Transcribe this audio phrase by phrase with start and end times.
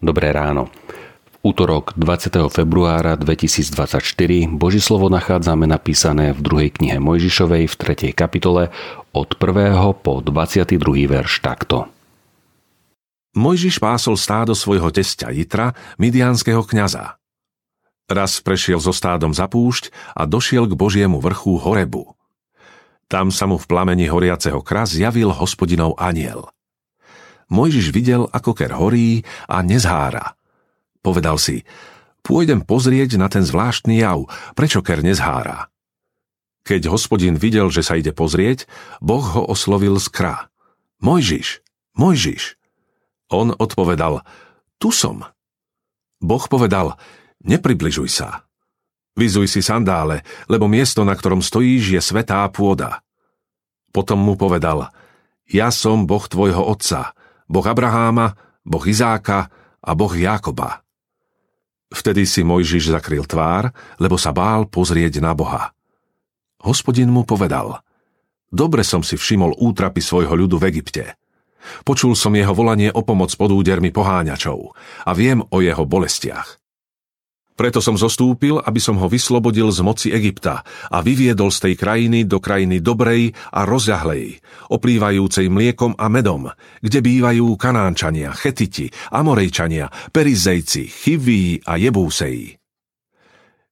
[0.00, 0.72] Dobré ráno.
[1.28, 2.32] V útorok 20.
[2.48, 4.00] februára 2024
[4.48, 8.16] Boží slovo nachádzame napísané v druhej knihe Mojžišovej v 3.
[8.16, 8.72] kapitole
[9.12, 9.76] od 1.
[10.00, 10.80] po 22.
[11.04, 11.92] verš takto.
[13.36, 17.20] Mojžiš pásol stádo svojho testia Jitra, midianského kňaza.
[18.08, 22.16] Raz prešiel so stádom za púšť a došiel k Božiemu vrchu Horebu.
[23.04, 26.48] Tam sa mu v plameni horiaceho kras zjavil hospodinov aniel–
[27.50, 30.38] Mojžiš videl, ako ker horí a nezhára.
[31.02, 31.66] Povedal si,
[32.22, 35.68] pôjdem pozrieť na ten zvláštny jav, prečo ker nezhára.
[36.62, 38.70] Keď hospodin videl, že sa ide pozrieť,
[39.02, 40.36] Boh ho oslovil z krá.
[41.02, 41.64] Mojžiš,
[41.98, 42.54] Mojžiš.
[43.32, 44.22] On odpovedal,
[44.78, 45.26] tu som.
[46.20, 47.00] Boh povedal,
[47.42, 48.46] nepribližuj sa.
[49.18, 53.02] Vyzuj si sandále, lebo miesto, na ktorom stojíš, je svetá pôda.
[53.90, 54.94] Potom mu povedal,
[55.50, 57.16] ja som Boh tvojho otca,
[57.50, 59.50] Boh Abraháma, Boh Izáka
[59.82, 60.86] a Boh Jákoba.
[61.90, 65.74] Vtedy si Mojžiš zakryl tvár, lebo sa bál pozrieť na Boha.
[66.62, 67.82] Hospodin mu povedal,
[68.54, 71.18] dobre som si všimol útrapy svojho ľudu v Egypte.
[71.82, 74.58] Počul som jeho volanie o pomoc pod údermi poháňačov
[75.02, 76.59] a viem o jeho bolestiach.
[77.60, 82.24] Preto som zostúpil, aby som ho vyslobodil z moci Egypta a vyviedol z tej krajiny
[82.24, 84.40] do krajiny dobrej a rozľahlej,
[84.72, 86.48] oplývajúcej mliekom a medom,
[86.80, 92.56] kde bývajú Kanánčania, Chetiti, Amorejčania, Perizejci, Chiví a Jebúseji.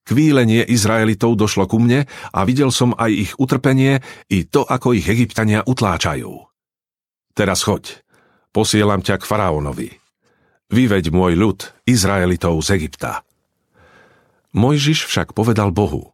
[0.04, 5.08] Kvílenie Izraelitov došlo ku mne a videl som aj ich utrpenie i to, ako ich
[5.08, 6.36] egyptania utláčajú.
[7.32, 8.04] Teraz choď,
[8.52, 9.88] posielam ťa k faraónovi.
[10.68, 11.58] Vyveď môj ľud,
[11.88, 13.24] Izraelitov z Egypta.
[14.58, 16.10] Mojžiš však povedal Bohu,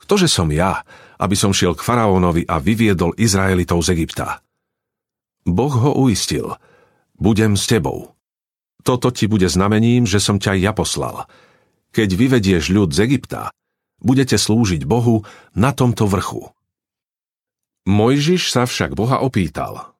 [0.00, 0.88] Ktože som ja,
[1.20, 4.40] aby som šiel k faraónovi a vyviedol Izraelitov z Egypta?
[5.44, 6.56] Boh ho uistil,
[7.20, 8.16] budem s tebou.
[8.80, 11.28] Toto ti bude znamením, že som ťa ja poslal.
[11.92, 13.52] Keď vyvedieš ľud z Egypta,
[14.00, 16.48] budete slúžiť Bohu na tomto vrchu.
[17.84, 19.86] Mojžiš sa však Boha opýtal–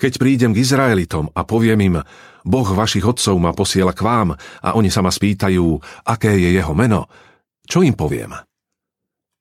[0.00, 1.96] keď prídem k Izraelitom a poviem im,
[2.40, 4.32] Boh vašich otcov ma posiela k vám
[4.64, 5.76] a oni sa ma spýtajú,
[6.08, 7.04] aké je jeho meno,
[7.68, 8.32] čo im poviem?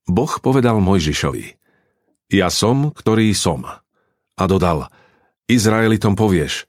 [0.03, 1.55] Boh povedal Mojžišovi,
[2.35, 3.63] ja som, ktorý som.
[4.35, 4.91] A dodal,
[5.47, 6.67] Izraelitom povieš,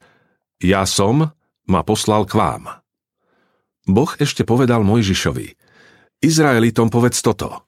[0.63, 1.35] ja som,
[1.67, 2.63] ma poslal k vám.
[3.85, 5.59] Boh ešte povedal Mojžišovi,
[6.21, 7.65] Izraelitom povedz toto,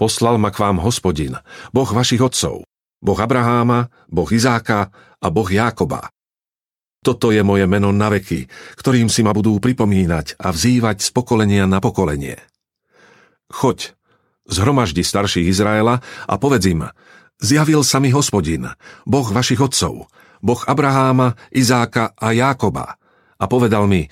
[0.00, 1.38] poslal ma k vám hospodin,
[1.70, 2.64] Boh vašich otcov,
[3.02, 6.14] Boh Abraháma, Boh Izáka a Boh Jákoba.
[7.02, 8.46] Toto je moje meno na veky,
[8.78, 12.38] ktorým si ma budú pripomínať a vzývať z pokolenia na pokolenie.
[13.50, 13.98] Choď,
[14.46, 15.98] zhromaždi starších Izraela
[16.30, 16.86] a povedz im,
[17.42, 18.70] zjavil sa mi hospodin,
[19.02, 20.06] Boh vašich otcov,
[20.38, 22.94] Boh Abraháma, Izáka a Jákoba.
[23.42, 24.06] A povedal mi,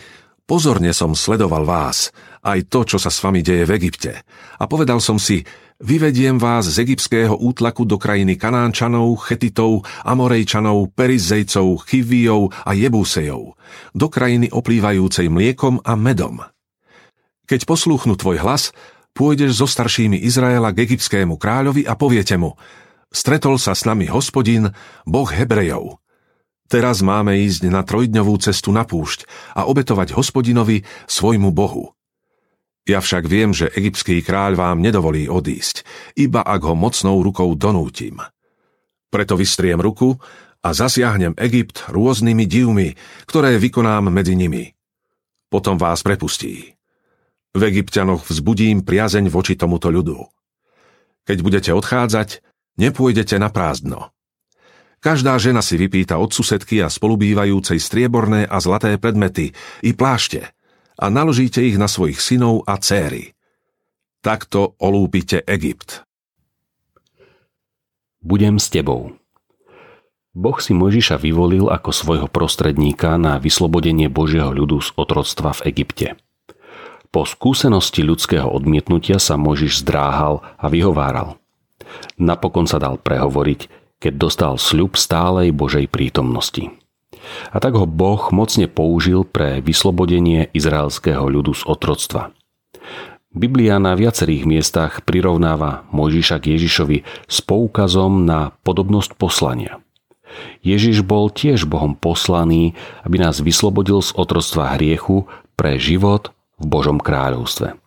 [0.51, 4.25] pozorne som sledoval vás, aj to, čo sa s vami deje v Egypte.
[4.61, 5.45] A povedal som si,
[5.81, 13.57] Vyvediem vás z egyptského útlaku do krajiny Kanánčanov, Chetitov, Amorejčanov, Perizejcov, Chivijov a Jebúsejov,
[13.97, 16.45] do krajiny oplývajúcej mliekom a medom.
[17.49, 18.77] Keď poslúchnu tvoj hlas,
[19.17, 22.61] pôjdeš so staršími Izraela k egyptskému kráľovi a poviete mu,
[23.09, 24.77] stretol sa s nami hospodin,
[25.09, 25.97] boh Hebrejov.
[26.69, 29.25] Teraz máme ísť na trojdňovú cestu na púšť
[29.57, 31.97] a obetovať hospodinovi svojmu bohu.
[32.89, 35.85] Ja však viem, že egyptský kráľ vám nedovolí odísť,
[36.17, 38.17] iba ak ho mocnou rukou donútim.
[39.13, 40.17] Preto vystriem ruku
[40.65, 42.97] a zasiahnem Egypt rôznymi divmi,
[43.29, 44.73] ktoré vykonám medzi nimi.
[45.51, 46.79] Potom vás prepustí.
[47.51, 50.23] V Egyptianoch vzbudím priazeň voči tomuto ľudu.
[51.27, 52.41] Keď budete odchádzať,
[52.79, 54.15] nepôjdete na prázdno.
[55.03, 59.53] Každá žena si vypýta od susedky a spolubývajúcej strieborné a zlaté predmety
[59.85, 60.49] i plášte–
[61.01, 63.33] a naložíte ich na svojich synov a céry.
[64.21, 66.05] Takto olúpite Egypt.
[68.21, 69.17] Budem s tebou.
[70.37, 76.07] Boh si Mojžiša vyvolil ako svojho prostredníka na vyslobodenie Božieho ľudu z otroctva v Egypte.
[77.11, 81.41] Po skúsenosti ľudského odmietnutia sa Mojžiš zdráhal a vyhováral.
[82.21, 83.67] Napokon sa dal prehovoriť,
[83.99, 86.71] keď dostal sľub stálej Božej prítomnosti.
[87.53, 92.33] A tak ho Boh mocne použil pre vyslobodenie izraelského ľudu z otroctva.
[93.31, 96.99] Biblia na viacerých miestach prirovnáva Mojžiša k Ježišovi
[97.31, 99.79] s poukazom na podobnosť poslania.
[100.67, 102.75] Ježiš bol tiež Bohom poslaný,
[103.07, 107.79] aby nás vyslobodil z otroctva hriechu pre život v Božom kráľovstve.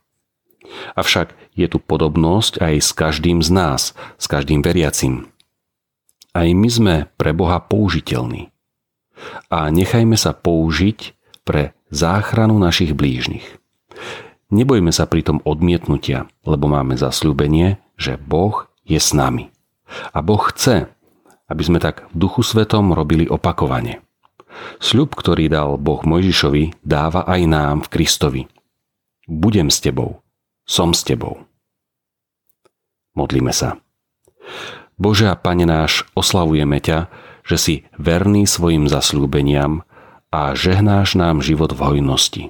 [0.96, 3.82] Avšak je tu podobnosť aj s každým z nás,
[4.16, 5.28] s každým veriacim.
[6.32, 8.53] Aj my sme pre Boha použiteľní
[9.50, 13.46] a nechajme sa použiť pre záchranu našich blížnych.
[14.54, 19.50] Nebojme sa pritom odmietnutia, lebo máme zasľúbenie, že Boh je s nami.
[20.14, 20.90] A Boh chce,
[21.50, 24.02] aby sme tak v duchu svetom robili opakovane.
[24.78, 28.42] Sľub, ktorý dal Boh Mojžišovi, dáva aj nám v Kristovi.
[29.26, 30.22] Budem s tebou,
[30.68, 31.42] som s tebou.
[33.18, 33.82] Modlíme sa.
[34.98, 37.10] Bože a Pane náš, oslavujeme ťa,
[37.44, 39.84] že si verný svojim zasľúbeniam
[40.34, 42.44] a žehnáš nám život v hojnosti.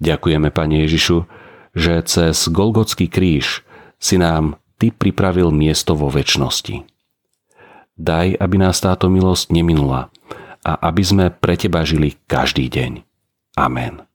[0.00, 1.28] Ďakujeme, Pane Ježišu,
[1.76, 3.62] že cez Golgotský kríž
[4.00, 6.88] si nám Ty pripravil miesto vo väčšnosti.
[8.00, 10.08] Daj, aby nás táto milosť neminula
[10.64, 13.04] a aby sme pre Teba žili každý deň.
[13.60, 14.08] Amen.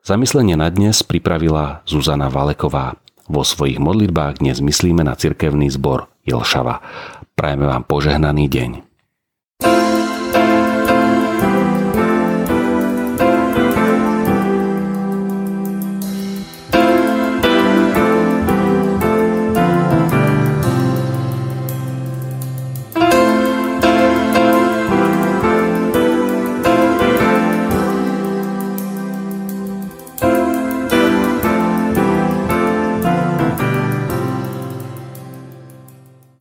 [0.00, 2.96] Zamyslenie na dnes pripravila Zuzana Valeková.
[3.28, 6.80] Vo svojich modlitbách dnes myslíme na cirkevný zbor Jelšava.
[7.36, 8.93] Prajeme vám požehnaný deň.